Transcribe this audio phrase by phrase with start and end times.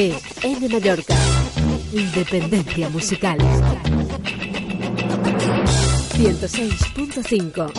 [0.00, 1.14] BN Mallorca.
[1.92, 3.36] Independencia musical.
[6.16, 7.70] 106.5.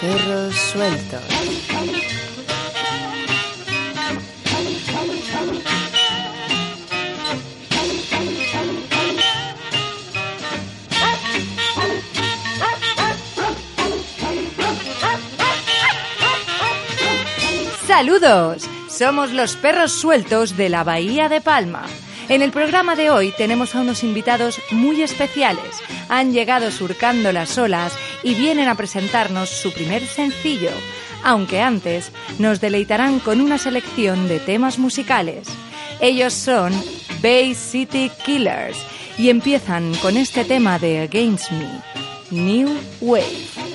[0.00, 1.22] perros sueltos.
[17.86, 21.86] Saludos, somos los perros sueltos de la Bahía de Palma.
[22.28, 25.82] En el programa de hoy tenemos a unos invitados muy especiales.
[26.10, 30.70] Han llegado surcando las olas y vienen a presentarnos su primer sencillo,
[31.22, 35.48] aunque antes nos deleitarán con una selección de temas musicales.
[36.00, 36.72] Ellos son
[37.22, 38.78] Bay City Killers
[39.16, 41.82] y empiezan con este tema de Against Me,
[42.30, 43.67] New Wave.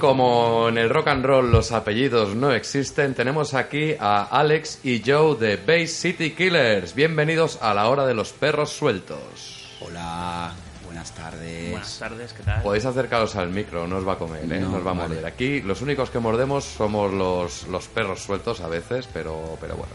[0.00, 5.02] Como en el rock and roll los apellidos no existen, tenemos aquí a Alex y
[5.04, 6.94] Joe de Bay City Killers.
[6.94, 9.68] Bienvenidos a la hora de los perros sueltos.
[9.80, 10.52] Hola,
[10.86, 11.70] buenas tardes.
[11.70, 12.62] Buenas tardes, ¿qué tal?
[12.62, 14.60] Podéis acercaros al micro, no os va a comer, ¿eh?
[14.60, 15.08] No, os va a vale.
[15.08, 15.26] morder.
[15.26, 19.92] Aquí los únicos que mordemos somos los, los perros sueltos a veces, pero, pero bueno.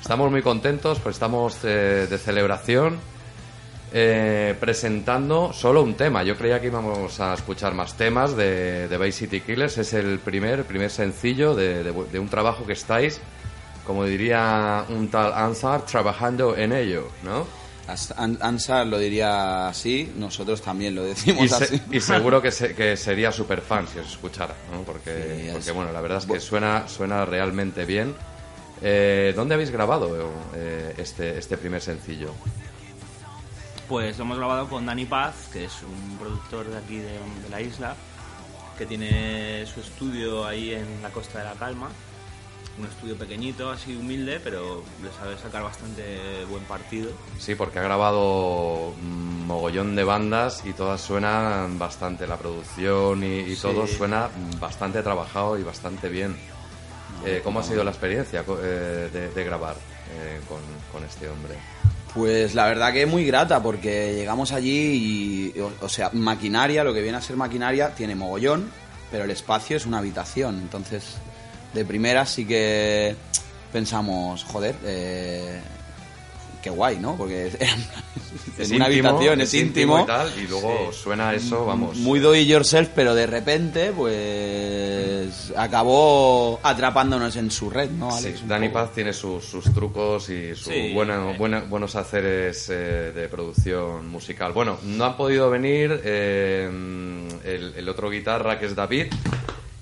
[0.00, 2.98] Estamos muy contentos, pues estamos eh, de celebración
[3.92, 6.22] eh, presentando solo un tema.
[6.22, 9.78] Yo creía que íbamos a escuchar más temas de, de Bay City Killers.
[9.78, 13.20] Es el primer, primer sencillo de, de- de un trabajo que estáis,
[13.86, 17.46] como diría un tal Ansar, trabajando en ello, ¿no?
[18.40, 21.82] Ansar lo diría así, nosotros también lo decimos Y, se- así.
[21.90, 24.82] y seguro que, se- que sería super fan si os escuchara, ¿no?
[24.82, 25.10] Porque,
[25.40, 28.14] Sí, es- porque bueno, la verdad es que suena, suena realmente bien.
[28.82, 32.32] Eh, ¿Dónde habéis grabado eh, este, este primer sencillo?
[33.88, 37.12] Pues lo hemos grabado con Dani Paz, que es un productor de aquí de,
[37.42, 37.96] de la isla,
[38.76, 41.88] que tiene su estudio ahí en la Costa de la Calma.
[42.78, 47.10] Un estudio pequeñito, así humilde, pero le sabe sacar bastante buen partido.
[47.38, 53.38] Sí, porque ha grabado un mogollón de bandas y todas suenan bastante, la producción y,
[53.40, 53.62] y Sí.
[53.62, 54.28] todo suena
[54.60, 56.36] bastante trabajado y bastante bien.
[57.24, 59.74] Eh, ¿Cómo ha sido la experiencia eh, de, de grabar
[60.12, 60.60] eh, con,
[60.92, 61.56] con este hombre?
[62.14, 66.82] Pues la verdad que es muy grata porque llegamos allí y, o, o sea, maquinaria,
[66.84, 68.70] lo que viene a ser maquinaria, tiene mogollón,
[69.10, 70.56] pero el espacio es una habitación.
[70.56, 71.16] Entonces,
[71.74, 73.14] de primera sí que
[73.72, 75.60] pensamos, joder, eh,
[76.62, 77.16] qué guay, ¿no?
[77.16, 77.54] Porque Es
[78.70, 80.00] en una íntimo, habitación, es, íntimo.
[80.00, 81.96] y tal, y luego suena eso, vamos.
[81.98, 88.26] Muy do it yourself, pero de repente, pues acabó atrapándonos en su red, ¿no, Sí,
[88.26, 88.42] Alex?
[88.42, 88.80] Un Dani poco.
[88.80, 91.36] Paz tiene sus, sus trucos y sus Sí, buena- eh.
[91.38, 94.52] buena- buenos haceres eh, de producción musical.
[94.52, 96.68] Bueno, no han podido venir eh,
[97.44, 99.06] el, el otro guitarra que es David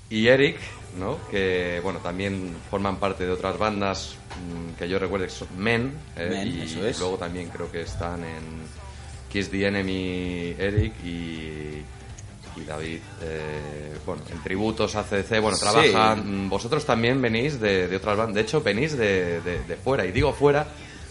[0.09, 0.57] y Eric,
[0.97, 1.17] ¿no?
[1.29, 5.93] que bueno también forman parte de otras bandas mm, que yo recuerdo que son Men,
[6.15, 6.99] eh, Men, y eso es.
[6.99, 8.43] luego también creo que están en
[9.31, 11.81] Kiss the Enemy Eric y,
[12.55, 16.45] y David, eh, bueno, en tributos a CDC, bueno, trabajan.
[16.45, 20.05] Mm, Vosotros también venís de, de otras bandas, de hecho venís de, de- de fuera,
[20.05, 20.65] y digo fuera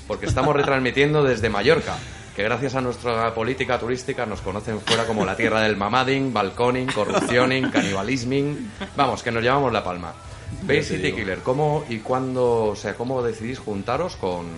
[0.08, 1.96] porque estamos retransmitiendo desde Mallorca,
[2.36, 6.86] que gracias a nuestra política turística nos conocen fuera como la tierra del mamading, balconing,
[6.86, 10.14] corrupcioning, canibalisming, vamos, que nos llevamos la palma.
[10.62, 14.48] Bay City Killer, ¿cómo y cuándo, o sea, cómo decidís juntaros con,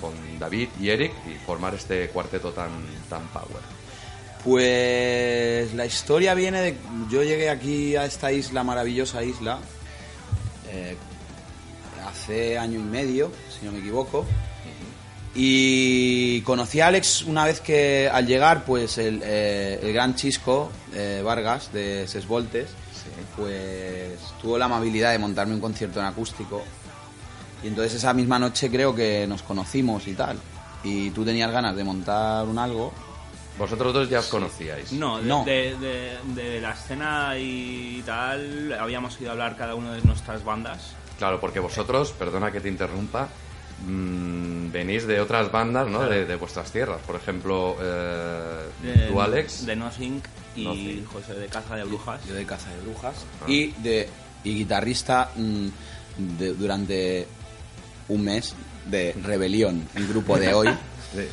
[0.00, 2.70] con David y Eric y formar este cuarteto tan,
[3.08, 3.62] tan power?
[4.42, 6.76] Pues la historia viene de...
[7.08, 9.60] Yo llegué aquí a esta isla, maravillosa isla,
[10.68, 10.96] eh,
[12.08, 14.26] hace año y medio, si no me equivoco.
[15.34, 20.72] Y conocí a Alex una vez que al llegar, pues el, eh, el gran Chisco
[20.92, 22.68] eh, Vargas de Ses Voltes,
[23.36, 26.62] pues tuvo la amabilidad de montarme un concierto en acústico.
[27.62, 30.36] Y entonces esa misma noche creo que nos conocimos y tal.
[30.82, 32.92] Y tú tenías ganas de montar un algo.
[33.58, 34.92] Vosotros dos ya os conocíais.
[34.92, 35.44] No, de, No.
[35.44, 40.42] De, de- de la escena y tal, habíamos ido a hablar cada uno de nuestras
[40.42, 40.92] bandas.
[41.18, 43.28] Claro, porque vosotros, perdona que te interrumpa,
[43.86, 46.00] mm, venís de otras bandas, ¿no?
[46.08, 47.00] De, de vuestras tierras.
[47.06, 49.66] Por ejemplo, eh, De, tú, Alex.
[49.66, 50.22] De Nothing
[50.56, 51.04] y Nothing.
[51.06, 52.20] José de Caza de Brujas.
[52.26, 53.14] Yo de Caza de Brujas.
[53.42, 53.44] Ah.
[53.50, 54.08] Y, de,
[54.44, 55.66] y guitarrista mm,
[56.38, 57.26] de- durante
[58.08, 58.54] un mes
[58.86, 60.66] de Rebelión, el grupo de hoy.
[61.14, 61.28] de-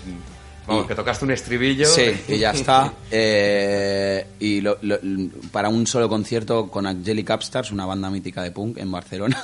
[0.67, 1.85] vamos, y- que tocaste un estribillo.
[1.87, 2.93] Sí, y ya está.
[3.11, 4.99] Eh, y lo- lo-
[5.51, 9.43] para un solo concierto con Angelic Upstars, una banda mítica de punk en Barcelona.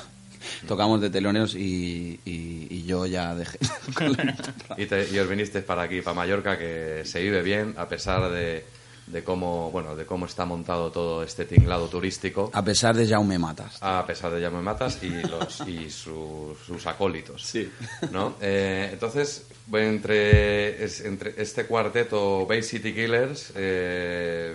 [0.67, 3.57] Tocamos de teloneros y, y- y yo ya dejé.
[4.77, 8.29] Y, te- y os viniste para aquí, para Mallorca, que se vive bien, a pesar
[8.31, 8.65] de,
[9.07, 12.49] de cómo, bueno, de cómo está montado todo este tinglado turístico.
[12.53, 13.77] A pesar de Jaume Matas.
[13.81, 17.43] A pesar de Llame Matas y, los, y sus, sus acólitos.
[17.43, 17.69] Sí.
[18.11, 18.35] ¿no?
[18.41, 24.53] Eh, entonces, entre, es- entre este cuarteto Bay City Killers, eh,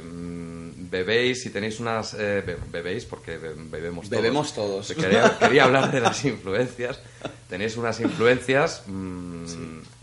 [0.91, 2.15] bebéis y tenéis unas...
[2.15, 4.23] eh, be- bebéis porque be- bebemos todos.
[4.23, 4.93] Bebemos todos.
[4.93, 7.01] Quería, quería hablar de las influencias.
[7.49, 9.45] Tenéis unas influencias mm,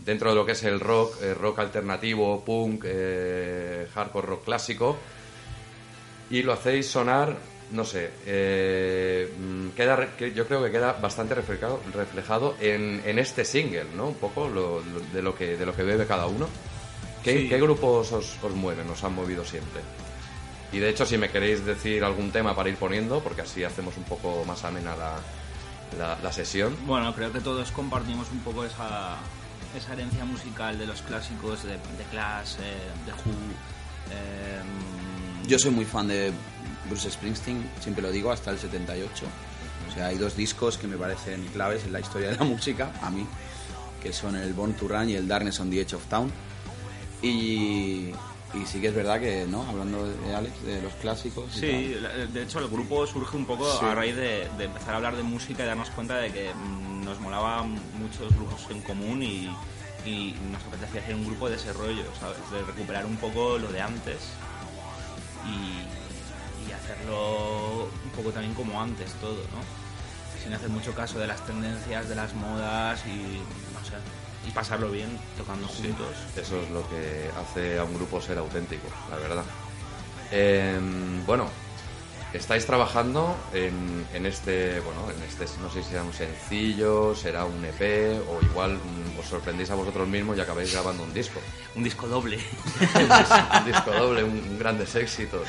[0.04, 4.96] dentro de lo que es el rock, eh, rock alternativo, punk, eh, hardcore rock clásico
[6.30, 7.36] y lo hacéis sonar,
[7.70, 13.44] no sé, eh, mm, queda, yo creo que queda bastante reflejado, reflejado en, en este
[13.44, 14.06] single, ¿no?
[14.08, 16.48] Un poco lo- lo- de, lo que, de lo que bebe cada uno.
[17.24, 17.48] ¿Qué, Sí.
[17.48, 19.80] qué grupos os, os mueven, os han movido siempre?
[20.72, 23.96] Y de hecho, si me queréis decir algún tema para ir poniendo, porque así hacemos
[23.96, 25.16] un poco más amena la,
[25.98, 26.76] la, la sesión.
[26.86, 29.16] Bueno, creo que todos compartimos un poco esa,
[29.76, 33.34] esa herencia musical de los clásicos de, de Clash, eh, de Who.
[34.12, 34.60] eh,
[35.48, 36.32] Yo soy muy fan de,
[36.86, 39.24] Bruce Springsteen, siempre lo digo, hasta el 78.
[39.90, 42.92] O sea, hay dos discos que me parecen claves en la historia de la música,
[43.02, 43.26] a mí,
[44.02, 46.30] que son el Born to Run y el Darkness on the Edge of Town.
[47.22, 48.10] Y,
[48.54, 49.62] y sí que es verdad que, ¿no?
[49.62, 51.44] Hablando de Alex, de los clásicos.
[51.56, 51.96] y Sí,
[52.32, 53.84] de hecho el grupo surge un poco Sí.
[53.84, 57.04] a raíz de, de empezar a hablar de música y darnos cuenta de que mm,
[57.04, 59.46] nos molaban muchos grupos en común y,
[60.04, 62.38] y nos apetecía hacer un grupo de ese rollo, ¿sabes?
[62.52, 64.18] De recuperar un poco lo de antes
[65.46, 66.05] y,
[66.68, 69.62] y hacerlo un poco también como antes todo, ¿no?
[70.42, 73.40] Sin hacer mucho caso de las tendencias, de las modas y
[73.72, 73.94] no sé,
[74.46, 76.14] y pasarlo bien tocando Sí, juntos.
[76.36, 79.44] Eso es lo que hace a un grupo ser auténtico, la verdad.
[80.30, 81.48] Em, bueno,
[82.36, 87.44] estáis trabajando en, en este, bueno, en este, no sé si será un sencillo, será
[87.44, 91.40] un EP o igual mm, os sorprendéis a vosotros mismos y acabáis grabando un disco.
[91.74, 92.38] Un disco doble.
[93.58, 95.48] un disco doble, un, un grandes éxitos.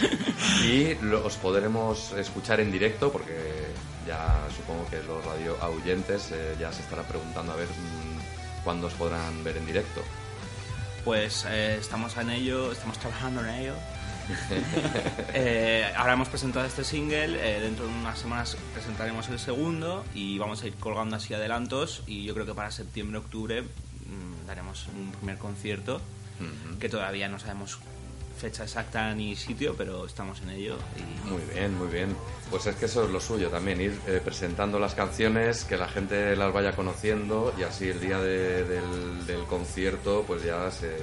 [0.63, 3.67] Y lo- os podremos escuchar en directo porque
[4.08, 8.88] ya supongo que los radio oyentes eh, ya se estarán preguntando a ver mm, cuándo
[8.88, 10.01] os podrán ver en directo.
[11.03, 13.74] Pues eh, estamos en ello, estamos trabajando en ello.
[15.34, 20.38] Eh, ahora hemos presentado este single, eh, dentro de unas semanas presentaremos el segundo y
[20.39, 24.88] vamos a ir colgando así adelantos y yo creo que para septiembre, octubre mm, daremos
[24.88, 26.01] un primer concierto
[26.79, 27.79] que todavía no sabemos
[28.38, 32.15] fecha exacta ni sitio, pero estamos en ello y Muy bien, muy bien.
[32.50, 35.88] Pues es que eso es lo suyo también, ir eh, presentando las canciones, que la
[35.89, 40.96] gente las vaya conociendo y así el día de- del, del concierto pues ya se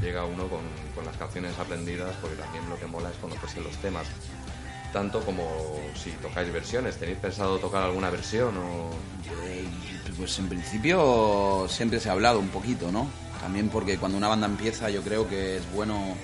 [0.00, 0.60] llega uno con,
[0.94, 4.06] con las canciones aprendidas porque también lo que mola es conocerse los temas.
[4.92, 8.90] Tanto como si tocáis versiones, ¿tenéis pensado tocar alguna versión o...?
[9.44, 9.66] Eh,
[10.16, 13.06] Pues en principio siempre se ha hablado un poquito, ¿no?
[13.40, 16.16] También porque cuando una banda empieza yo creo que es bueno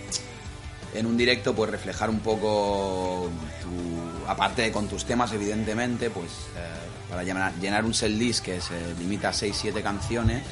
[0.95, 3.31] en un directo pues reflejar un poco
[3.63, 8.45] tu, aparte de con tus temas evidentemente, pues eh, para llenar, llenar un set list
[8.45, 10.43] que se limita a 6-7 canciones,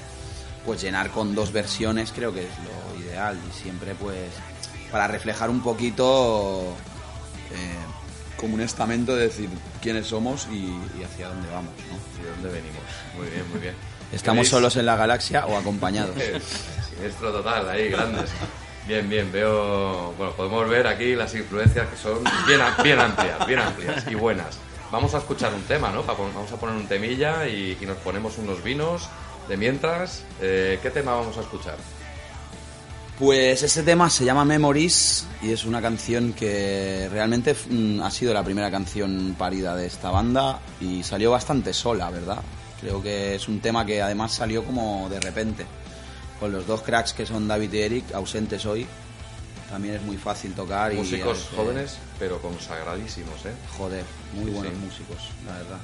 [0.64, 4.30] pues llenar con dos versiones creo que es lo ideal y siempre pues
[4.90, 6.74] para reflejar un poquito
[7.52, 9.48] eh, como un estamento de decir
[9.82, 10.56] quiénes somos y,
[10.98, 12.20] y hacia dónde vamos, ¿no?
[12.20, 12.82] ¿Y de dónde venimos?
[13.16, 13.74] Muy bien, muy bien.
[14.12, 16.14] ¿Estamos ¿Queréis- solos en la galaxia o acompañados?
[16.90, 18.30] Siniestro total, ahí, grandes.
[18.86, 20.12] Bien, bien, veo.
[20.16, 24.58] Bueno, podemos ver aquí las influencias que son bien, bien amplias, bien amplias y buenas.
[24.90, 26.02] Vamos a escuchar un tema, ¿no?
[26.02, 29.08] Vamos a poner un temilla y, y nos ponemos unos vinos
[29.48, 30.24] de mientras.
[30.40, 31.76] Eh, ¿Qué tema vamos a escuchar?
[33.18, 38.32] Pues ese tema se llama Memories y es una canción que realmente mm, ha sido
[38.32, 42.38] la primera canción parida de esta banda y salió bastante sola, ¿verdad?
[42.80, 45.66] Creo que es un tema que además salió como de repente.
[46.40, 48.86] Con los dos cracks que son David y Eric, ausentes hoy,
[49.70, 50.92] también es muy fácil tocar.
[50.92, 53.52] y Músicos eh, jóvenes, pero consagradísimos, ¿eh?
[53.76, 54.04] Joder,
[54.34, 54.78] muy Sí, buenos sí.
[54.84, 55.78] músicos, la verdad.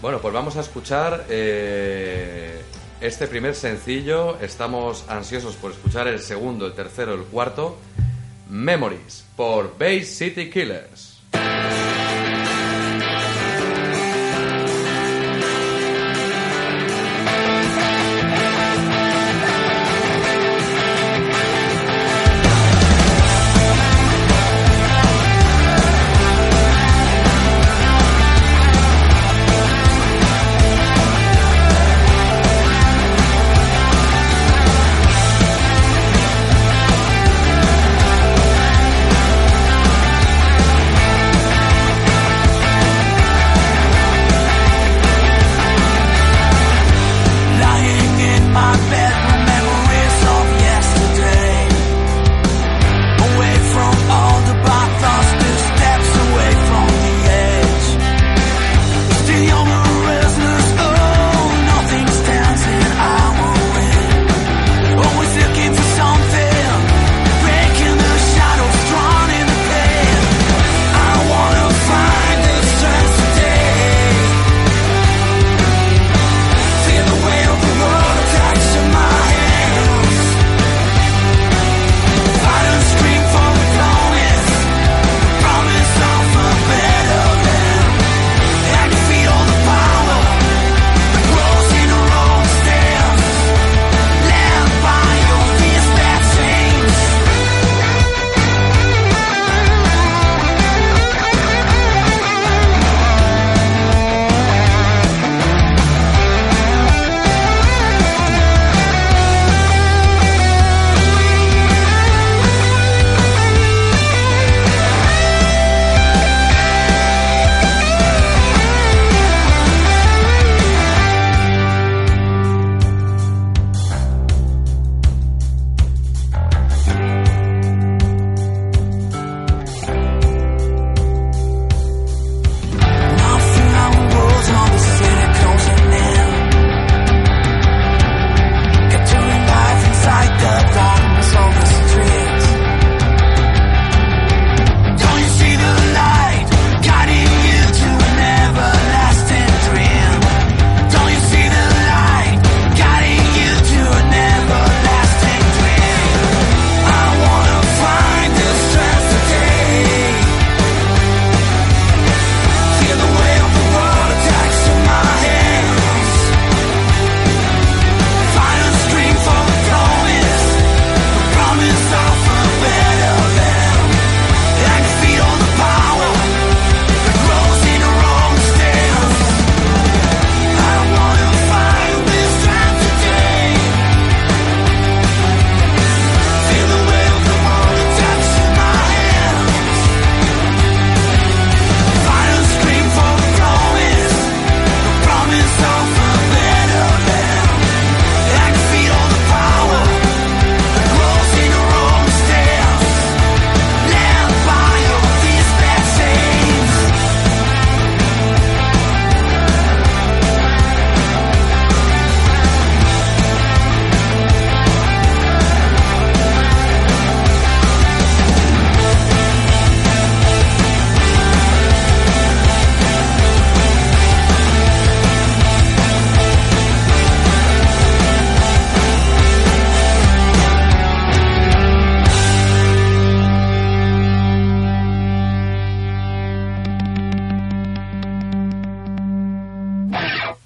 [0.00, 2.62] Bueno, pues vamos a escuchar eh,
[3.00, 4.38] este primer sencillo.
[4.40, 7.76] Estamos ansiosos por escuchar el segundo, el tercero, el cuarto.
[8.48, 11.07] Memories por Bay City Killers.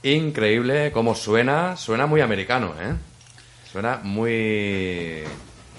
[0.03, 2.95] Increíble cómo suena, suena muy americano, ¿eh?
[3.71, 5.23] Suena muy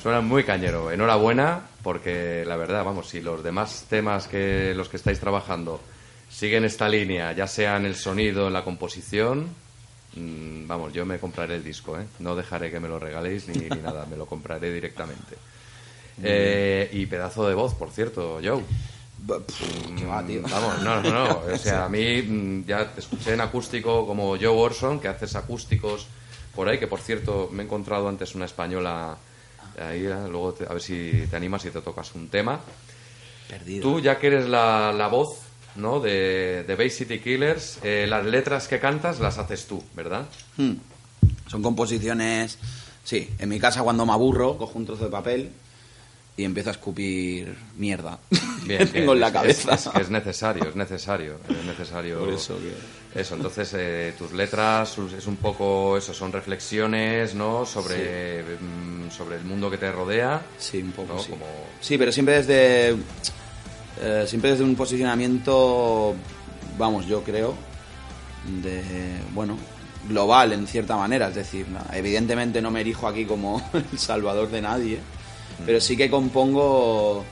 [0.02, 0.92] suena muy cañero.
[0.92, 5.82] Enhorabuena porque la verdad, vamos, si los demás temas que los que estáis trabajando
[6.30, 9.50] siguen esta línea, ya sea en el sonido, en la composición,
[10.16, 12.06] mm, vamos, yo me compraré el disco, ¿eh?
[12.20, 15.36] No dejaré que me lo regaléis ni, ni nada, me lo compraré directamente.
[16.22, 18.64] Eh, y pedazo de voz, por cierto, Joe.
[19.26, 20.42] Ba- pff, ¿Qué va, tío?
[20.44, 21.42] Vamos, no, no, no.
[21.54, 25.36] O sea, a mí mm, ya te escuché en acústico como Joe Orson, que haces
[25.36, 26.08] acústicos
[26.56, 29.18] por ahí, que por cierto me he encontrado antes una española
[29.80, 32.60] ahí, eh, luego te- a ver si te animas y te tocas un tema.
[33.48, 33.82] Perdido.
[33.82, 35.40] Tú, ya que eres la, la voz,
[35.76, 36.00] ¿no?
[36.00, 40.26] De, de Bay City Killers, eh, las letras que cantas las haces tú, ¿verdad?
[40.58, 40.74] Hmm.
[41.48, 42.58] Son composiciones.
[43.04, 45.52] Sí, en mi casa cuando me aburro, cojo un trozo de papel
[46.36, 48.18] y empiezo a escupir mierda
[48.66, 49.74] Bien, tengo en la es- cabeza.
[49.76, 52.20] Es, es- es necesario, es necesario, es necesario.
[52.20, 57.64] Por eso que- Eso, entonces eh, tus letras es un poco eso, son reflexiones, ¿no?
[57.66, 60.42] Sobre, mm, sobre el mundo que te rodea.
[60.58, 61.20] Sí, un poco, ¿no?
[61.20, 61.30] sí.
[61.30, 61.46] Como,
[61.80, 62.96] Sí, pero siempre desde.
[64.02, 66.16] eh, siempre desde un posicionamiento,
[66.80, 67.54] vamos, yo creo,
[68.64, 68.82] de.
[69.34, 69.58] Bueno,
[70.10, 71.28] global en cierta manera.
[71.30, 75.00] Es decir, evidentemente no me erijo aquí como el salvador de nadie,
[75.66, 77.24] pero sí que compongo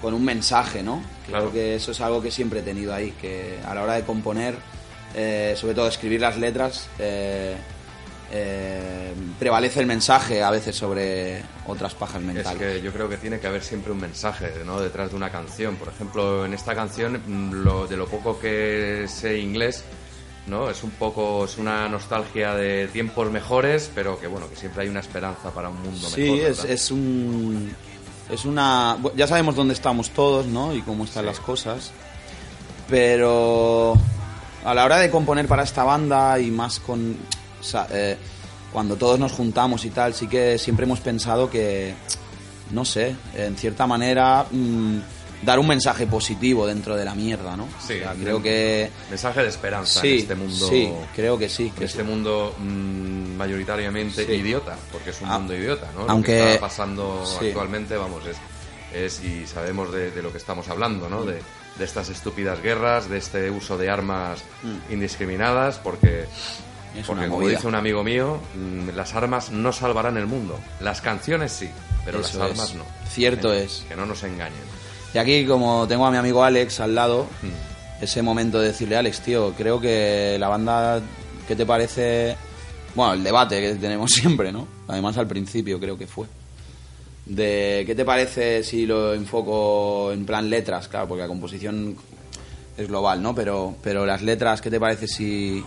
[0.00, 1.02] con un mensaje, ¿no?
[1.26, 1.52] Creo Claro.
[1.52, 4.56] que eso es algo que siempre he tenido ahí, que a la hora de componer,
[5.14, 7.54] eh, sobre todo escribir las letras, eh,
[8.34, 12.58] eh, prevalece el mensaje a veces sobre otras pajas es mentales.
[12.60, 14.80] que yo creo que tiene que haber siempre un mensaje, ¿no?
[14.80, 15.76] Detrás de una canción.
[15.76, 19.84] Por ejemplo, en esta canción, mm, lo, de lo poco que sé inglés,
[20.46, 20.68] ¿no?
[20.70, 24.88] Es un poco, es una nostalgia de tiempos mejores, pero que bueno, que siempre hay
[24.88, 26.38] una esperanza para un mundo Sí, mejor.
[26.38, 26.70] es, ¿verdad?
[26.72, 27.76] es un.
[28.30, 28.96] Es una.
[29.16, 30.74] Ya sabemos dónde estamos todos, ¿no?
[30.74, 31.26] Y cómo están Sí.
[31.28, 31.90] las cosas.
[32.88, 33.94] Pero.
[34.64, 37.16] A la hora de componer para esta banda y más con.
[37.60, 38.16] o sea, eh,
[38.72, 41.94] cuando todos nos juntamos y tal, sí que siempre hemos pensado que.
[42.70, 44.46] No sé, en cierta manera.
[44.50, 44.98] mm,
[45.42, 47.66] dar un mensaje positivo dentro de la mierda, ¿no?
[47.86, 48.90] Sí, O sea, un creo que.
[49.10, 50.68] mensaje de esperanza Sí, en este mundo.
[50.68, 51.64] sí, creo que sí.
[51.68, 54.32] en Que este mundo mm, mayoritariamente Sí.
[54.32, 56.06] idiota, porque es un Ah, mundo idiota, ¿no?
[56.08, 58.36] aunque- Lo que está pasando actualmente, vamos, es,
[58.94, 61.24] es y sabemos de, de lo que estamos hablando, ¿no?
[61.24, 61.40] De,
[61.78, 64.42] de estas estúpidas guerras, de este uso de armas
[64.90, 66.26] indiscriminadas, porque,
[66.94, 66.98] Mm.
[66.98, 67.56] Es porque una como movida.
[67.56, 70.60] dice un amigo mío, mm, las armas no salvarán el mundo.
[70.80, 71.70] Las canciones sí,
[72.04, 72.52] pero Eso las es.
[72.60, 72.84] armas no.
[73.08, 73.86] Cierto es.
[73.88, 74.60] Que no nos engañen.
[75.14, 78.02] Y aquí, como tengo a mi amigo Alex al lado, Mm.
[78.04, 81.00] ese momento de decirle, Alex, tío, creo que la banda,
[81.46, 82.36] ¿qué te parece?
[82.94, 84.66] Bueno, el debate que tenemos siempre, ¿no?
[84.88, 86.26] Además al principio creo que fue.
[87.26, 91.94] De qué te parece si lo enfoco en plan letras, claro, porque la composición
[92.76, 93.34] es global, ¿no?
[93.34, 95.62] Pero, pero las letras, ¿qué te parece si,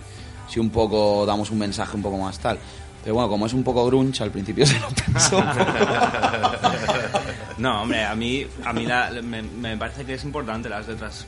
[0.50, 2.58] si un poco damos un mensaje un poco más tal?
[3.04, 5.66] Pero bueno, como es un poco grunge, al principio se lo pensó un poco.
[7.58, 11.26] No, hombre, a mí, a mí la- me, me parece que es importante las letras.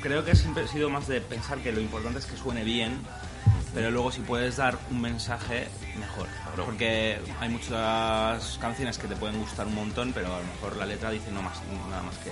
[0.00, 2.98] Creo que siempre he sido más de pensar que lo importante es que suene bien,
[3.74, 6.26] pero luego si puedes dar un mensaje, mejor.
[6.64, 10.86] Porque hay muchas canciones que te pueden gustar un montón, pero a lo mejor la
[10.86, 11.58] letra dice no más,
[11.90, 12.30] nada más que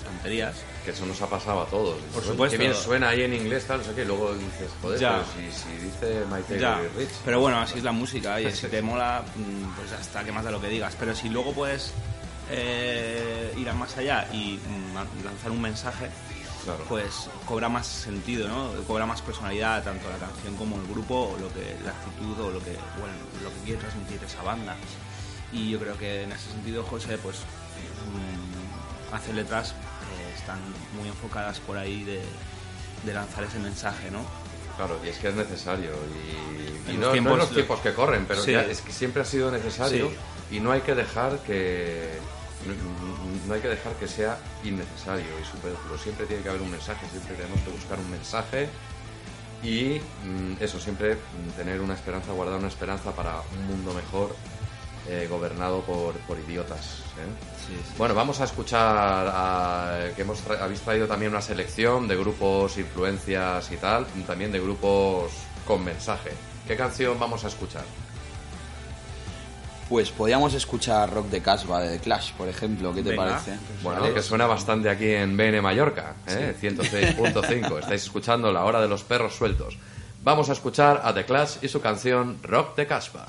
[0.00, 0.56] tonterías.
[0.84, 1.98] Que eso nos ha pasado a todos.
[2.14, 2.56] Por supuesto.
[2.56, 4.02] Qué bien suena ahí en inglés, tal, no sé qué.
[4.02, 5.24] y Luego dices, joder, Ya.
[5.36, 7.10] pero si, si dice Taylor Ya, Rich.
[7.24, 10.32] pero bueno, así es la música y si te mola, mm, pues ya está, que
[10.32, 10.94] más da lo que digas.
[10.98, 11.92] Pero si luego puedes
[12.50, 16.08] eh, ir a más allá y mm, lanzar un mensaje,
[16.64, 16.84] Claro.
[16.90, 18.70] pues cobra más sentido, ¿no?
[18.86, 22.50] Cobra más personalidad tanto la canción como el grupo, o lo que, la actitud o
[22.50, 24.76] lo que, bueno, lo que quiere transmitir esa banda.
[25.52, 29.89] Y yo creo que en ese sentido José, pues mm, hace letras que
[30.54, 32.22] están muy enfocadas por ahí de,
[33.04, 34.20] de lanzar ese mensaje, ¿no?
[34.76, 35.90] Claro, y es que es necesario.
[36.88, 38.52] Y, no, los no tiempos- en los tiempos que corren, pero Sí.
[38.52, 40.08] ya es que siempre ha sido necesario
[40.48, 40.56] Sí.
[40.56, 42.18] y no hay que dejar que.
[43.46, 45.96] No, hay que dejar que sea innecesario y superfluo.
[45.96, 48.68] Siempre tiene que haber un mensaje, siempre tenemos que buscar un mensaje
[49.62, 51.16] y mm, eso, siempre
[51.56, 54.36] tener una esperanza, guardar una esperanza para un mundo mejor
[55.10, 57.00] eh, gobernado por, por idiotas.
[57.18, 57.76] ¿eh?
[57.98, 62.78] Bueno, vamos a escuchar a- que hemos tra- habéis traído también una selección de grupos,
[62.78, 65.32] influencias y tal, también de grupos
[65.66, 66.30] con mensaje.
[66.66, 67.82] ¿Qué canción vamos a escuchar?
[69.88, 73.24] Pues podríamos escuchar rock de Casbah de The Clash, por ejemplo, ¿qué te Venga.
[73.32, 73.58] parece?
[73.82, 74.14] Bueno, ¿Vale?
[74.14, 76.54] que suena bastante aquí en BN Mallorca, ¿eh?
[76.60, 77.80] 106.5.
[77.80, 79.76] Estáis escuchando La Hora de los Perros Sueltos.
[80.22, 83.26] Vamos a escuchar a The Clash y su canción Rock de Casbah.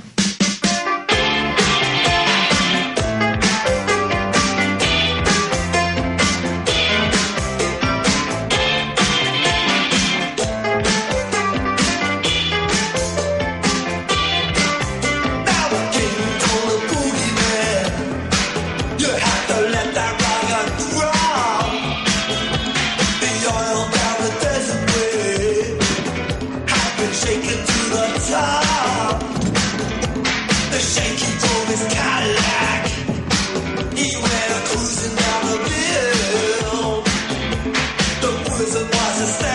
[39.22, 39.51] understand.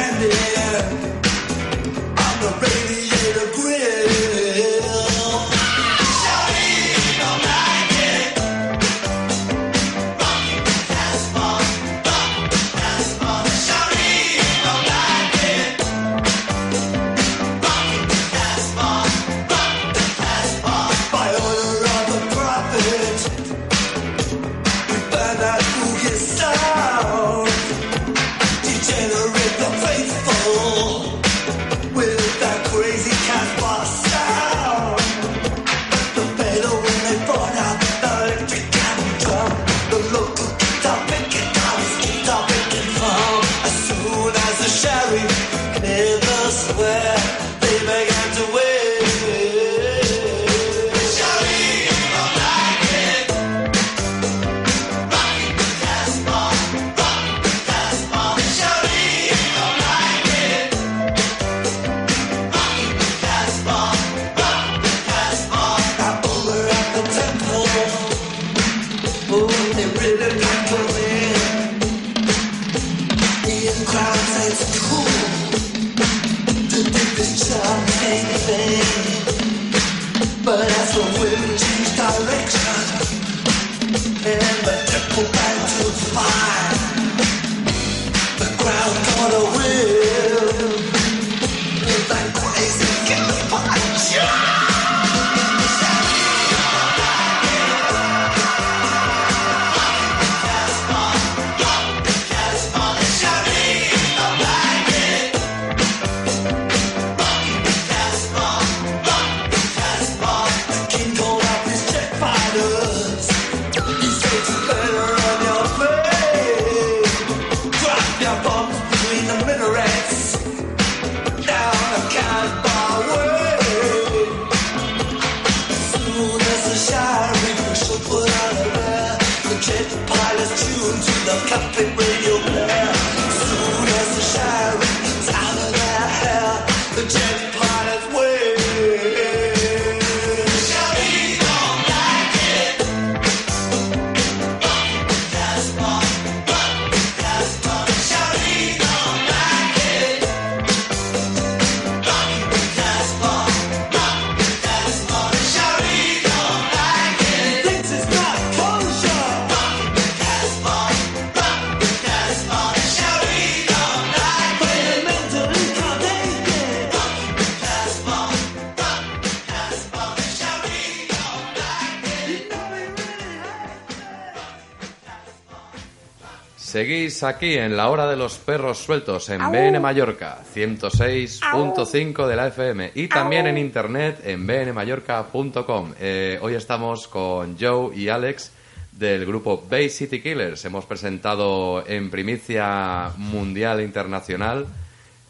[177.07, 182.49] Seguís aquí en la hora de los perros sueltos en BN Mallorca 106.5 de la
[182.49, 185.92] FM y también en internet en bnmallorca.com.
[186.01, 188.51] Eh, hoy estamos con Joe y Alex
[188.90, 190.64] del grupo Bay City Killers.
[190.64, 194.66] Hemos presentado en primicia mundial e internacional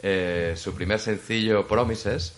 [0.02, 2.32] eh, su primer sencillo Promises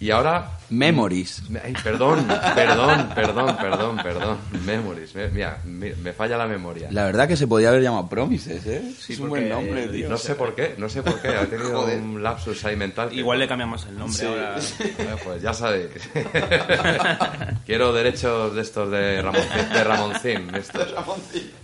[0.00, 1.42] y ahora Memories.
[1.64, 4.38] Ay, perdón, perdón, perdón, perdón, perdón.
[4.64, 5.14] Memories.
[5.16, 6.88] Me, mira, me, me falla la memoria.
[6.92, 8.82] La verdad que se podía haber llamado Promises, ¿eh?
[8.98, 10.08] Sí, es un porque buen nombre, tío.
[10.08, 11.28] No sé por qué, no sé por qué.
[11.28, 11.98] Ha tenido Joder.
[12.00, 13.08] un lapsus ahí mental.
[13.10, 14.56] que- Igual le cambiamos el nombre ahora.
[14.80, 15.88] Eh, Pues ya sabéis.
[17.66, 20.52] Quiero derechos de estos de, Ramon, de Ramoncín.
[20.52, 20.86] de estos.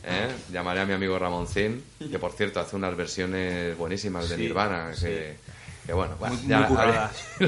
[0.05, 0.29] ¿Eh?
[0.53, 4.91] Llamaré a mi amigo Ramoncín, que por cierto hace unas versiones buenísimas de Sí, Nirvana.
[5.01, 5.37] Que,
[5.87, 6.77] que bueno, bueno, Muy- ya, muy.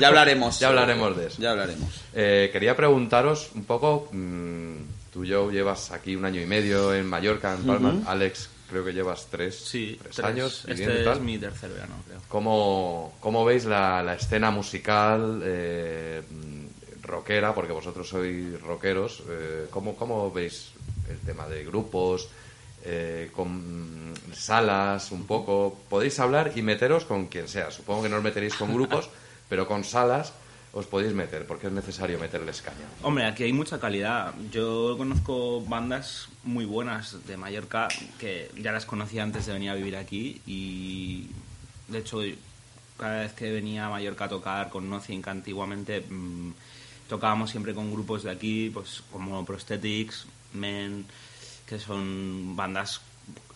[0.00, 0.58] Ya hablaremos.
[0.60, 1.42] Ya hablaremos de eso.
[1.42, 1.88] Ya hablaremos.
[2.14, 4.74] Eh, quería preguntaros un poco, mm,
[5.12, 8.92] tú Joe llevas aquí un año y medio en Mallorca, en Palma, Alex creo que
[8.92, 10.26] llevas tres, Sí, tres tres.
[10.26, 11.16] años viviendo Este y tal.
[11.16, 12.20] es mi tercer verano, creo.
[12.28, 16.22] ¿Cómo, cómo veis la, la escena musical eh,
[17.02, 17.54] rockera?
[17.54, 19.22] Porque vosotros sois rockeros.
[19.28, 20.72] eh, ¿cómo, ¿Cómo veis
[21.08, 22.28] el tema de grupos,
[22.84, 25.78] eh, con salas, un poco?
[25.88, 27.70] Podéis hablar y meteros con quien sea.
[27.70, 29.10] Supongo que no os meteréis con grupos,
[29.48, 30.32] pero con salas
[30.72, 32.86] os podéis meter, porque es necesario meterles caña.
[33.02, 34.34] Hombre, aquí hay mucha calidad.
[34.52, 37.88] Yo conozco bandas muy buenas de Mallorca
[38.18, 41.28] que ya las conocía antes de venir a vivir aquí y
[41.88, 42.20] de hecho
[42.98, 46.52] cada vez que venía a Mallorca a tocar con Nothing antiguamente mm,
[47.08, 51.06] tocábamos siempre con grupos de aquí, pues como Prosthetics, Men,
[51.68, 53.00] que son bandas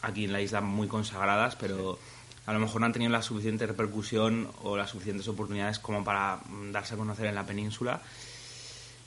[0.03, 1.98] aquí en la isla muy consagradas, pero
[2.46, 6.40] a lo mejor no han tenido la suficiente repercusión o las suficientes oportunidades como para
[6.72, 8.03] darse a conocer en la península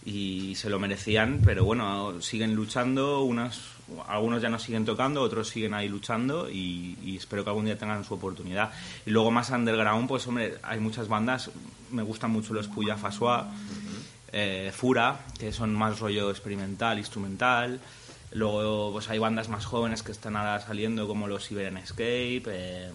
[0.05, 3.71] y se lo merecían, pero bueno, siguen luchando, unos,
[4.07, 7.77] algunos ya no siguen tocando, otros siguen ahí luchando y, y espero que algún día
[7.77, 8.71] tengan su oportunidad.
[9.05, 11.49] Y luego más underground, pues hombre, hay muchas bandas,
[11.91, 13.51] me gustan mucho los Puya Fasua,
[14.31, 17.79] eh, Fura, que son más rollo experimental, instrumental.
[18.35, 22.43] Luego pues hay bandas más jóvenes que están ahora saliendo como los Siberian Escape.
[22.47, 22.91] eh,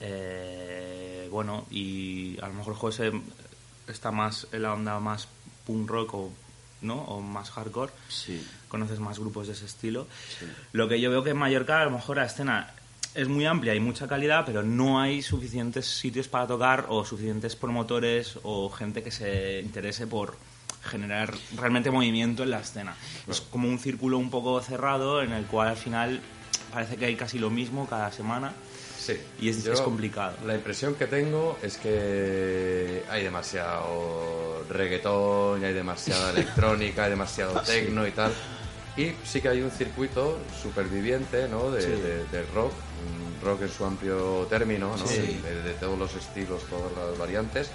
[0.00, 3.12] eh, bueno, y a lo mejor José
[3.88, 5.26] está más en la onda más
[5.66, 6.32] punk rock o,
[6.82, 6.96] ¿no?
[6.96, 7.90] o más hardcore.
[8.10, 8.46] Sí.
[8.68, 10.06] Conoces más grupos de ese estilo.
[10.72, 12.74] Lo que yo veo que en Mallorca a lo mejor la escena
[13.14, 17.56] es muy amplia y mucha calidad, pero no hay suficientes sitios para tocar o suficientes
[17.56, 20.36] promotores o gente que se interese por
[20.86, 22.96] generar realmente movimiento en la escena.
[23.28, 26.20] Es como un círculo un poco cerrado en el cual al final
[26.72, 28.52] parece que hay casi lo mismo cada semana.
[28.98, 29.16] Sí.
[29.40, 30.36] Y es- es complicado.
[30.46, 37.60] La impresión que tengo es que hay demasiado reggaetón, y hay demasiada electrónica, hay demasiado
[37.60, 38.32] tecno y tal.
[38.96, 41.70] Y sí que hay un circuito superviviente ¿no?
[41.70, 41.88] de, Sí.
[42.32, 42.72] de- rock,
[43.44, 45.06] rock en su amplio término, ¿no?
[45.06, 45.38] Sí.
[45.42, 47.70] de, de todos los estilos, todas las variantes.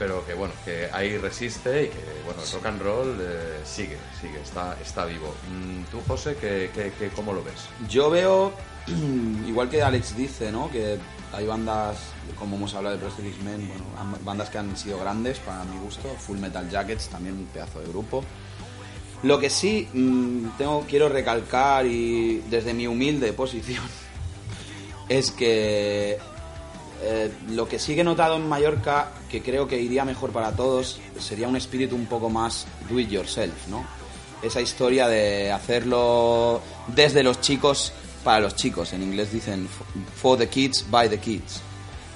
[0.00, 3.98] Pero que bueno, que ahí resiste y que bueno, el rock and roll eh, sigue,
[4.20, 5.32] sigue, está, está vivo.
[5.48, 7.68] Mm, Tú, José, ¿qué, qué, qué- cómo lo ves?
[7.88, 8.52] Yo veo,
[9.46, 10.70] igual que Alex dice, ¿no?
[10.70, 10.96] Que
[11.34, 11.98] hay bandas,
[12.38, 16.08] como hemos hablado de Project X-Men, bueno, bandas que han sido grandes para mi gusto.
[16.18, 18.24] Full Metal Jackets, también un pedazo de grupo.
[19.22, 23.84] Lo que sí mm, tengo, quiero recalcar y desde mi humilde posición
[25.10, 26.18] es que
[27.02, 30.52] eh, lo que sí que he notado en Mallorca, que creo que iría mejor para
[30.52, 33.84] todos, sería un espíritu un poco más do it yourself, ¿no?
[34.42, 37.92] Esa historia de hacerlo desde los chicos
[38.24, 38.92] para los chicos.
[38.92, 39.68] En inglés dicen
[40.16, 41.60] for the kids, by the kids.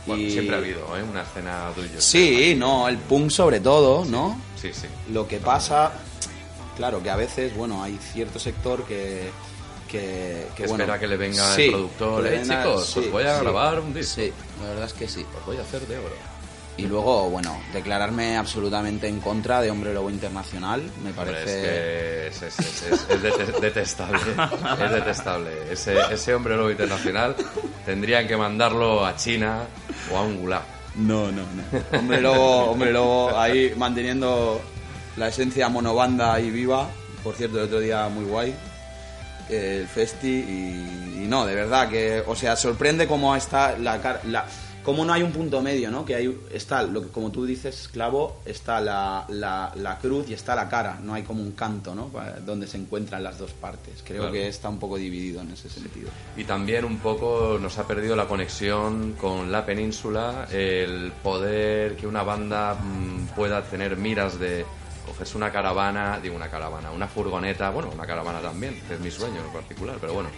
[0.07, 1.03] Bueno, Y- siempre ha habido ¿eh?
[1.03, 1.88] una escena tuya.
[1.99, 4.38] Sí, no, el punk sobre todo, ¿no?
[4.61, 4.87] Sí, sí.
[5.12, 5.92] Lo que pasa,
[6.77, 9.31] claro, que a veces, bueno, hay cierto sector que...
[9.98, 13.22] Que, Que bueno, espera que le venga sí, el productor, "Eh, venga- chicos, os voy
[13.24, 14.14] a grabar un disco".
[14.16, 15.24] Sí, la verdad es que sí.
[15.38, 16.14] Os voy a hacer de oro.
[16.76, 22.26] Y luego, bueno, declararme absolutamente en contra de Hombre Lobo Internacional, me parece...
[22.26, 22.59] es que es, es-
[22.90, 24.18] es- es dete- detestable.
[24.85, 25.50] es detestable.
[25.70, 27.37] Ese, ese hombre lobo internacional
[27.87, 29.62] tendrían que mandarlo a China
[30.12, 30.62] o a un gulag.
[30.96, 31.98] No, no, no.
[31.98, 34.61] Hombre Lobo, Hombre Lobo, ahí manteniendo
[35.16, 36.88] la esencia monobanda y viva.
[37.22, 38.52] Por cierto, el otro día muy guay,
[39.48, 44.20] el festi, y, y no, de verdad, que, o sea, sorprende cómo está la cara...
[44.24, 44.44] La,
[44.85, 46.04] cómo no hay un punto medio, ¿no?
[46.04, 50.35] Que hay, está, lo que, como tú dices, clavo, está la, la, la cruz y
[50.35, 50.98] está la cara.
[51.02, 52.11] No hay como un canto, ¿no?
[52.44, 54.02] Donde se encuentran las dos partes.
[54.04, 54.33] Creo Claro.
[54.35, 56.11] que está un poco dividido en ese sentido.
[56.37, 62.07] Y también un poco nos ha perdido la conexión con la península, el poder que
[62.07, 64.66] una banda mm, pueda tener miras de
[65.04, 69.10] cogerse una caravana, digo una caravana, una furgoneta, bueno, una caravana también, que es mi
[69.10, 70.30] sueño en particular, pero bueno,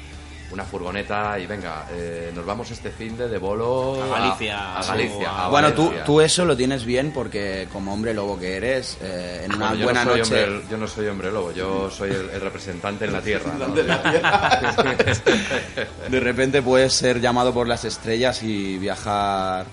[0.52, 4.85] una furgoneta y venga, eh, nos vamos este fin de, de bolo A Galicia, a,
[4.85, 8.96] Galicia, a Bueno, tú, tú eso lo tienes bien porque como hombre lobo que eres,
[9.02, 10.44] eh, en una Bueno, buena no noche...
[10.44, 13.52] Hombre, yo no soy hombre lobo, yo soy el, el representante en la tierra.
[13.59, 13.66] ¿no?
[16.09, 19.66] De repente puedes ser llamado por las estrellas y viajar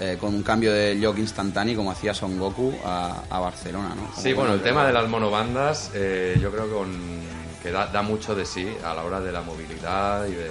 [0.00, 4.06] eh, con un cambio de log instantáneo como hacía Son Goku a, a Barcelona, ¿no?
[4.10, 7.24] Como Sí, bueno, el tema de las monobandas eh, yo creo que, con-
[7.62, 10.50] que da, da mucho de sí a la hora de la movilidad y de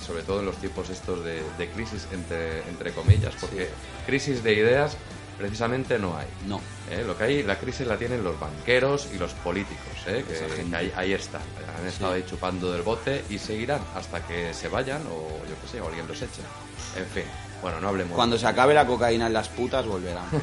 [0.00, 3.68] y sobre todo en los tiempos estos de, de crisis entre, entre comillas, porque
[4.06, 4.96] crisis de ideas
[5.38, 6.26] precisamente no hay.
[6.46, 6.60] No.
[6.90, 7.02] ¿eh?
[7.06, 10.24] Lo que hay, la crisis la tienen los banqueros y los políticos, ¿eh?
[10.26, 11.40] que ahí, ahí están,
[11.78, 15.68] han estado ahí chupando del bote y seguirán hasta que se vayan o yo qué
[15.70, 16.42] sé, o alguien los eche.
[16.96, 17.22] En fin,
[17.62, 18.14] bueno, no hablemos.
[18.14, 20.24] Cuando se acabe la cocaína en las putas volverán.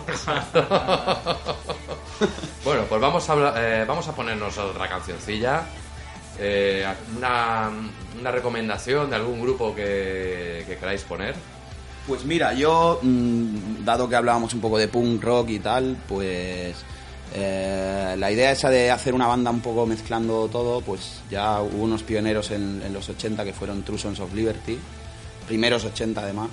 [2.63, 5.63] Bueno, pues vamos a, eh, vamos a ponernos otra cancioncilla.
[6.38, 7.69] Eh, una,
[8.19, 11.36] una recomendación de algún grupo que, que queráis poner.
[12.06, 16.75] Pues mira, yo, mm, dado que hablábamos un poco de punk rock y tal, pues
[17.34, 21.84] eh, la idea esa de hacer una banda un poco mezclando todo, pues ya hubo
[21.84, 24.77] unos pioneros en, en los 80 que fueron True Sons of Liberty,
[25.47, 26.49] primeros 80 además,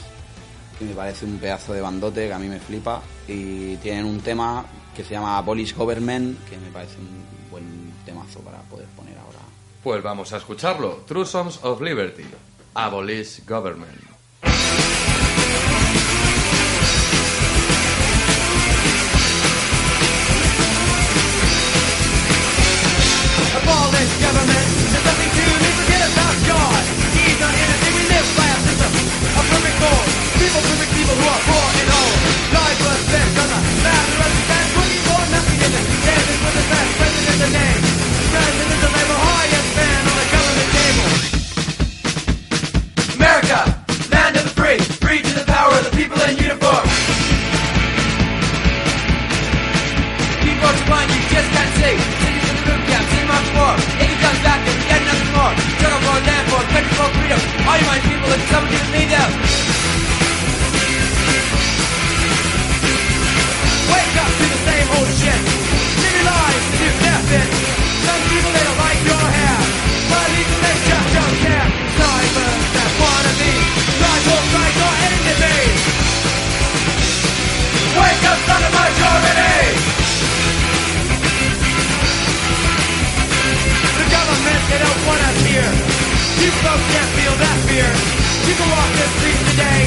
[0.78, 4.20] que me parece un pedazo de bandote que a mí me flipa, y tienen un
[4.20, 9.16] tema que se llama Abolish Government, que me parece un buen temazo para poder poner
[9.18, 9.38] ahora.
[9.82, 11.04] Pues vamos a escucharlo.
[11.06, 12.24] True Sons of Liberty.
[12.74, 14.00] Abolish Government.
[23.56, 24.83] Abolish government.
[31.86, 32.13] No.
[86.42, 87.88] You folks can't feel that fear.
[88.48, 89.80] You can walk the streets today.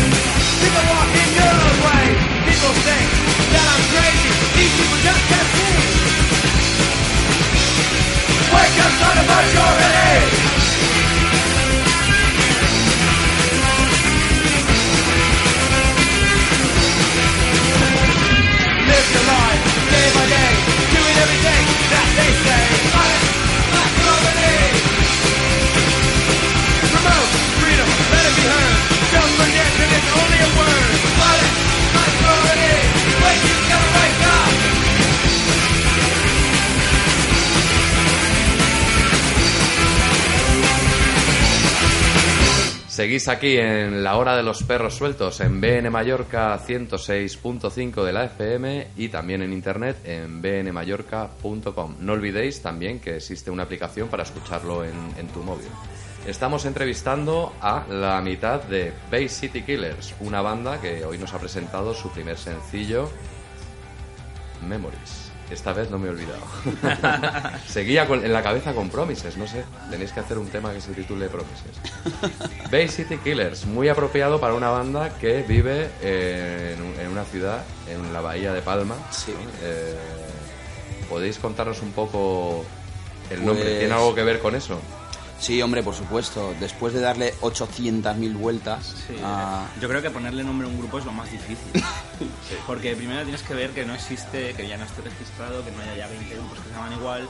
[0.63, 2.05] You can walk in your own way.
[2.47, 3.07] People think
[3.53, 4.31] that I'm crazy.
[4.55, 5.75] These people just can't see.
[8.53, 10.15] Wake up, son of majority!
[18.87, 20.51] Live your life, day by day,
[20.95, 22.63] doing everything that they say.
[22.97, 23.27] Honest,
[23.75, 24.57] masculinity.
[24.87, 24.96] Promote
[42.97, 48.23] Seguís aquí en la hora de los perros sueltos en BN Mallorca 106.5 de la
[48.23, 51.95] FM y también en internet en bnmallorca.com.
[51.99, 55.67] No olvidéis también que existe una aplicación para escucharlo en, en tu móvil.
[56.27, 61.39] Estamos entrevistando a la mitad de Bay City Killers, una banda que hoy nos ha
[61.39, 63.09] presentado su primer sencillo,
[64.67, 65.25] Memories.
[65.49, 66.41] Esta vez no me he olvidado.
[67.67, 69.63] Seguía con- en la cabeza con Promises, no sé.
[69.89, 71.71] Tenéis que hacer un tema que se titule Promises.
[72.71, 77.63] Bay City Killers, muy apropiado para una banda que vive eh, en, en una ciudad,
[77.87, 78.95] en la bahía de Palma.
[79.11, 79.31] Sí.
[79.31, 79.49] ¿no?
[79.61, 79.95] Eh,
[81.09, 82.65] ¿Podéis contarnos un poco
[83.29, 83.63] el nombre?
[83.63, 84.81] Pues- ¿Tiene algo que ver con eso?
[85.39, 86.53] Sí, hombre, por supuesto.
[86.59, 89.67] Después de darle 800.000 vueltas Sí, a...
[89.79, 91.71] Yo creo que ponerle nombre a un grupo es lo más difícil.
[92.67, 95.81] Porque primero tienes que ver que no existe, que ya no esté registrado, que no
[95.81, 97.27] haya ya 20 grupos que se llaman igual.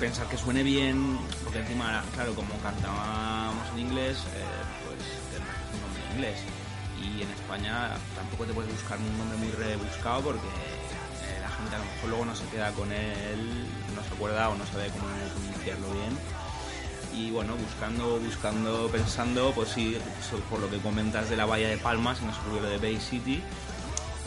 [0.00, 4.44] Pensar que suene bien, porque encima, claro, como cantábamos en inglés, eh,
[4.86, 4.98] pues
[5.28, 5.40] hacer
[5.74, 6.38] un nombre en inglés.
[6.98, 11.76] Y en España tampoco te puedes buscar un nombre muy rebuscado porque eh, la gente
[11.76, 14.88] a lo mejor luego no se queda con él, no se acuerda o no sabe
[14.88, 16.41] cómo pronunciarlo bien
[17.14, 19.96] y bueno, buscando, buscando, pensando, pues sí,
[20.50, 22.98] por lo que comentas de la bahía de Palma, se nos ocurrió lo de Bay
[23.00, 23.42] City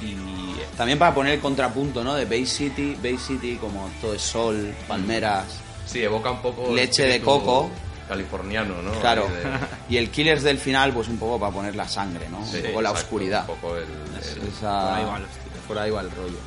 [0.01, 2.13] y También para poner el contrapunto, ¿no?
[2.15, 5.45] De Bay City, Bay City como todo es sol, palmeras...
[5.85, 6.67] Sí, evoca un poco...
[6.69, 7.69] el Leche de coco.
[8.07, 8.91] Californiano, ¿no?
[8.99, 9.27] Claro.
[9.27, 9.45] De-
[9.93, 12.45] Y el Killers del final, pues un poco para poner la sangre, ¿no?
[12.45, 13.41] Sí, un poco la oscuridad.
[13.49, 15.59] Un poco el- el- Esa- por ahí van los tiros.
[15.67, 16.37] Por ahí va el rollo.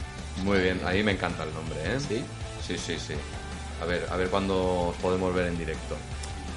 [0.44, 1.98] Muy bien, ahí me encanta el nombre, ¿eh?
[2.06, 2.24] ¿Sí?
[2.66, 3.14] Sí, sí, sí.
[3.82, 5.96] A ver, a ver cuándo os podemos ver en directo.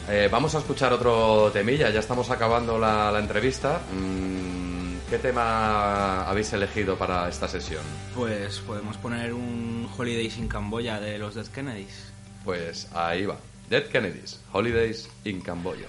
[0.10, 3.82] Eh, vamos a escuchar otro temilla, ya estamos acabando la, la entrevista.
[3.94, 7.82] Mm, ¿Qué tema habéis elegido para esta sesión?
[8.16, 12.12] pues podemos poner un Holidays in Camboya de los Dead Kennedys.
[12.46, 13.38] Pues ahí va.
[13.70, 15.88] Dead Kennedys, Holidays in Camboya.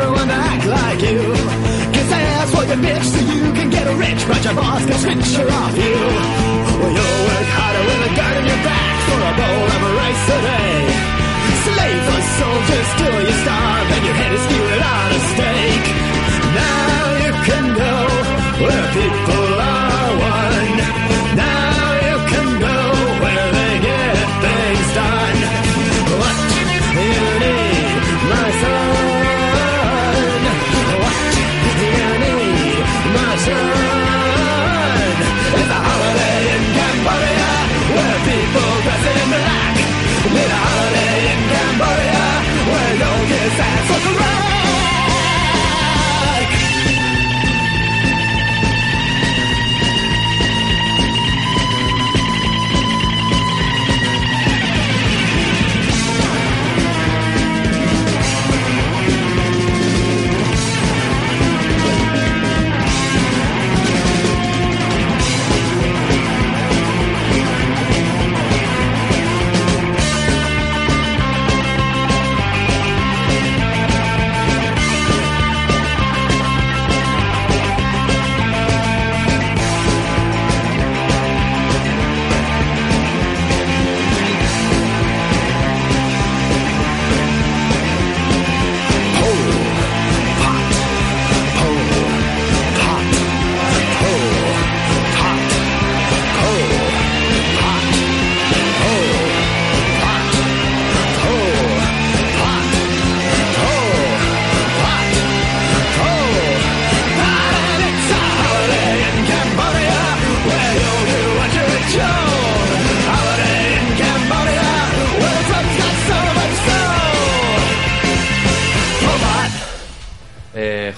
[0.00, 1.20] Everyone to act like you.
[1.92, 5.36] Kiss ass for your bitch so you can get rich, but your boss can switch
[5.36, 6.45] her off you.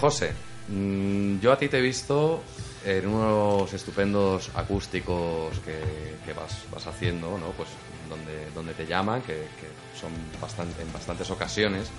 [0.09, 0.32] José,
[0.68, 2.42] mm, yo a ti te he visto
[2.82, 7.48] en unos estupendos acústicos que, que vas, vas haciendo, ¿no?
[7.48, 7.68] Pues
[8.09, 9.68] donde, donde te llaman, que, que
[10.00, 11.90] son bastante, en bastantes ocasiones,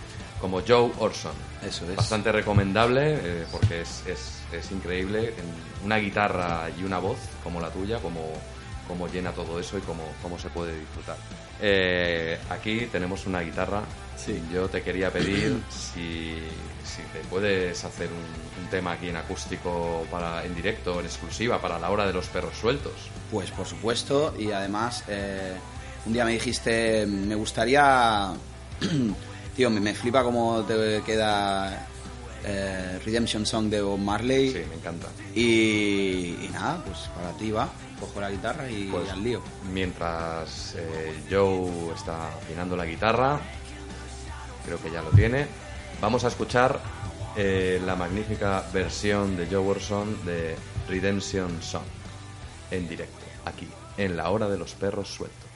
[0.41, 1.33] como Joe Orson.
[1.61, 1.97] Eso es.
[1.97, 5.31] Bastante recomendable eh, porque es, es, es increíble.
[5.85, 8.33] Una guitarra y una voz como la tuya, como,
[8.87, 11.17] cómo llena todo eso y cómo, cómo se puede disfrutar.
[11.61, 13.83] Eh, aquí tenemos una guitarra.
[14.17, 14.41] Sí.
[14.51, 16.39] Yo te quería pedir si,
[16.99, 21.59] si te puedes hacer un, un tema aquí en acústico para, en directo, en exclusiva,
[21.61, 22.93] para la hora de los perros sueltos.
[23.31, 25.53] Pues por supuesto, y además eh,
[26.05, 28.31] un día me dijiste, me gustaría,
[29.55, 31.87] tío, me, me flipa cómo te queda
[32.45, 34.51] eh, Redemption Song de Bob Marley.
[34.51, 35.07] Sí, me encanta.
[35.35, 37.69] Y, y nada, pues para ti va,
[37.99, 39.41] cojo la guitarra y Pues, al lío.
[39.71, 43.39] Mientras eh, Joe está afinando la guitarra,
[44.65, 45.47] creo que ya lo tiene,
[46.01, 46.79] vamos a escuchar
[47.35, 50.55] eh, la magnífica versión de Joe Orson de
[50.87, 51.83] Redemption Song
[52.71, 55.49] en directo, aquí, en la hora de los perros sueltos.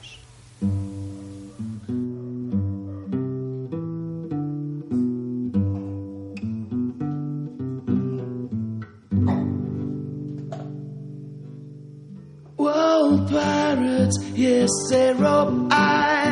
[13.26, 16.23] Pirates, yes, they.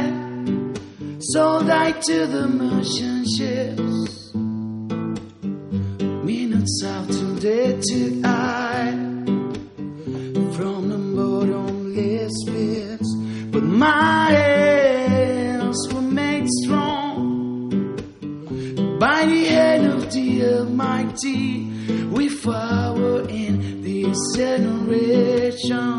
[1.33, 4.35] Sold I to the merchant ships.
[6.25, 8.91] Minutes after they took I
[10.55, 13.15] from the bottomless pits.
[13.51, 17.97] But my hands were made strong
[19.01, 21.65] by the hand of the Almighty.
[22.11, 25.92] We follow in this generation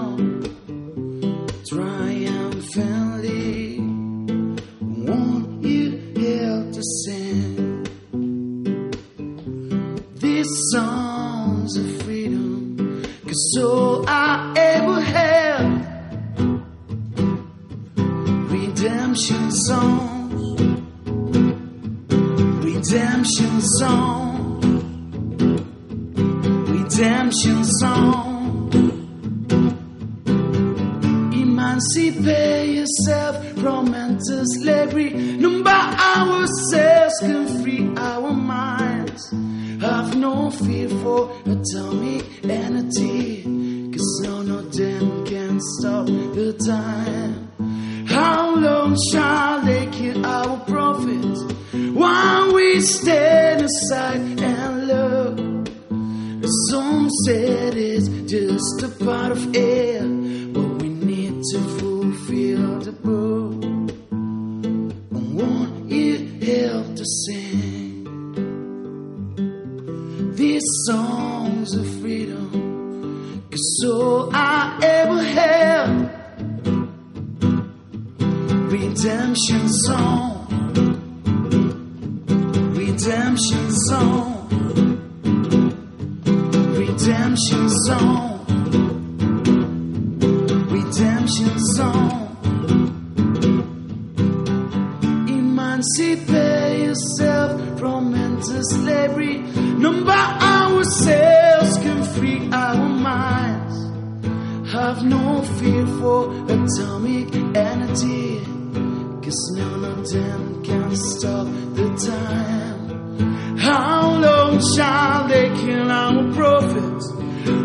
[109.52, 113.58] None of them can stop the time.
[113.58, 117.12] How long shall they kill our prophets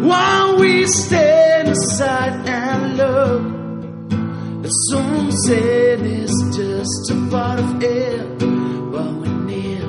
[0.00, 3.58] while we stand aside and look?
[4.90, 8.38] Some say it's just a part of it,
[8.92, 9.84] but we need,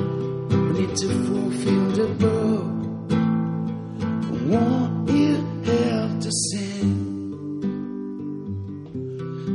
[0.48, 2.66] we need to fulfill the book.
[4.52, 5.34] What you
[5.64, 7.10] have to sing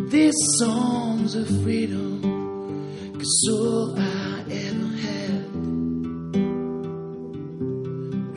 [0.10, 2.22] these songs of freedom,
[3.26, 5.56] cause all I ever had.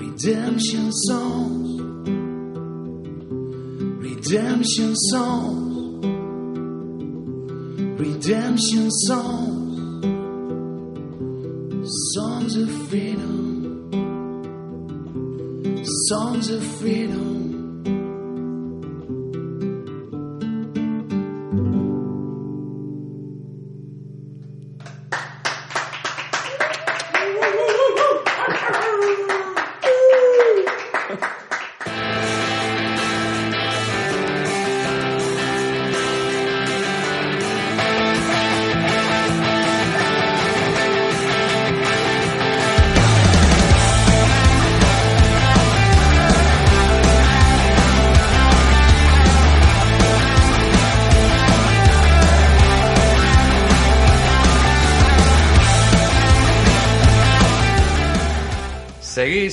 [0.01, 1.81] Redemption songs,
[4.01, 5.69] redemption songs
[7.99, 10.05] redemption songs,
[12.15, 13.91] songs of freedom,
[16.09, 17.38] songs of freedom.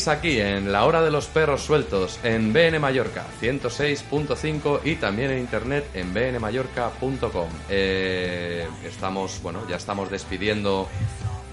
[0.07, 5.39] Aquí en La Hora de los Perros Sueltos en BN Mallorca 106.5 y también en
[5.39, 7.47] internet en bnmallorca.com.
[7.69, 10.87] Eh, estamos, bueno, ya estamos despidiendo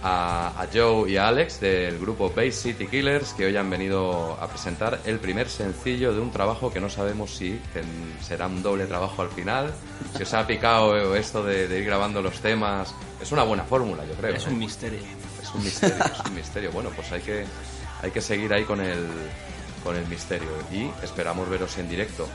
[0.03, 4.37] a, a Joe y a Alex del grupo Bay City Killers que hoy han venido
[4.41, 8.63] a presentar el primer sencillo de un trabajo que no sabemos si en- será un
[8.63, 9.73] doble trabajo al final.
[10.17, 14.05] Si os ha picado esto de, de ir grabando los temas, es una buena fórmula,
[14.05, 14.35] yo creo.
[14.35, 14.51] Es ¿eh?
[14.51, 15.01] un misterio.
[15.43, 16.71] Es un misterio, es un misterio.
[16.73, 17.45] Bueno, pues hay que,
[18.03, 19.07] hay que seguir ahí con el,
[19.85, 22.29] con el misterio y esperamos veros en directo.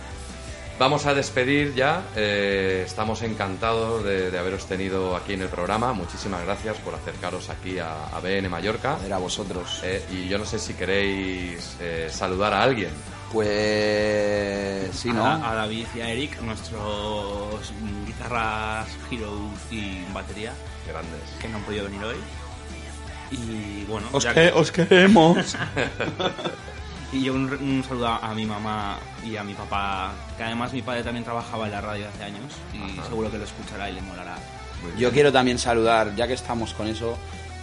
[0.79, 2.03] Vamos a despedir ya.
[2.15, 5.91] eh, estamos encantados de, de haberos tenido aquí en el programa.
[5.91, 8.99] Muchísimas gracias por acercaros aquí a, a BN Mallorca.
[9.03, 9.81] Era vosotros.
[9.83, 12.91] Eh, y yo no sé si queréis eh, saludar a alguien.
[13.33, 15.25] Pues sí, ¿no?
[15.25, 17.73] A, a David y a Eric, nuestros
[18.05, 20.53] guitarras heroes y batería,
[20.87, 21.21] Grandes.
[21.41, 22.15] que no han podido venir hoy.
[23.31, 25.37] Y bueno, Os, ya que- os queremos.
[27.13, 30.81] Y yo un, un saludo a mi mamá y a mi papá, que además mi
[30.81, 34.01] padre también trabajaba en la radio hace años y seguro que lo escuchará y le
[34.01, 34.35] molará.
[34.97, 37.17] Yo quiero también saludar, ya que estamos con eso,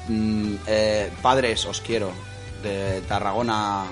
[0.09, 2.11] mm, eh, padres, os quiero,
[2.63, 3.85] de Tarragona,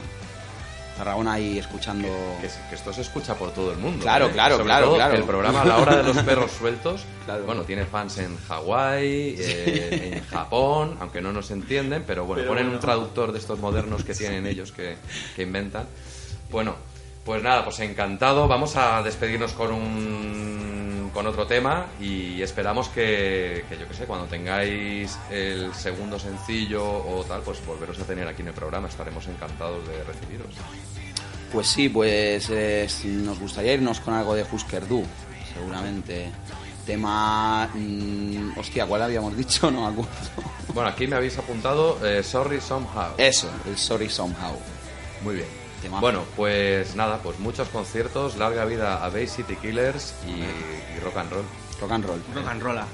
[0.97, 2.09] Tarragona ahí escuchando...
[2.41, 4.03] Que, que esto se escucha por todo el mundo.
[4.03, 4.31] Claro, ¿eh?
[4.33, 5.15] claro, Sobre claro, todo claro.
[5.15, 7.45] El programa La Hora de los Perros Sueltos, Claro.
[7.45, 12.51] bueno, tiene fans en Hawái, eh, en Japón, aunque no nos entienden, pero bueno, Pero
[12.51, 12.77] ponen bueno.
[12.79, 14.97] un traductor de estos modernos que tienen ellos que,
[15.37, 15.87] que inventan.
[16.51, 16.75] Bueno,
[17.25, 18.47] pues nada, pues encantado.
[18.49, 24.05] Vamos a despedirnos con un con otro tema y esperamos que, que yo que sé,
[24.05, 28.89] cuando tengáis el segundo sencillo o tal, pues volveros a tener aquí en el programa.
[28.89, 30.49] Estaremos encantados de recibiros.
[31.53, 35.05] Pues sí, pues eh, nos gustaría irnos con algo de Husker Du,
[35.53, 36.31] seguramente.
[36.87, 37.69] Tema...
[37.75, 39.71] mm, hostia, ¿cuál habíamos dicho?
[39.71, 40.11] No me acuerdo.
[40.75, 43.15] Bueno, aquí me habéis apuntado eh, Sorry Somehow.
[43.19, 44.57] Eso, el Sorry Somehow.
[45.23, 45.62] Muy bien.
[45.89, 51.17] Bueno, pues nada, pues muchos conciertos, larga vida a Bay City Killers y, y rock
[51.17, 51.45] and roll.
[51.81, 52.23] Rock and roll.
[52.35, 52.87] Rock and rolla.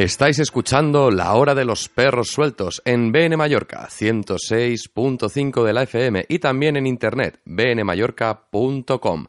[0.00, 6.24] Estáis escuchando La Hora de los Perros Sueltos en BN Mallorca 106.5 de la FM
[6.26, 9.26] y también en internet bnmallorca.com.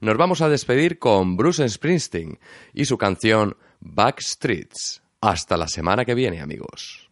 [0.00, 2.38] Nos vamos a despedir con Bruce Springsteen
[2.72, 5.02] y su canción Backstreets.
[5.20, 7.03] Hasta la semana que viene, amigos.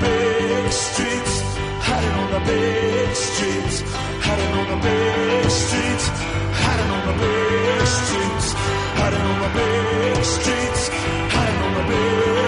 [0.00, 1.42] Big streets,
[1.86, 3.82] hiding on the big streets,
[4.26, 6.08] hiding on the big streets,
[6.62, 8.52] hiding on the big streets,
[8.98, 10.88] hiding on the big streets,
[11.34, 12.39] hiding on the big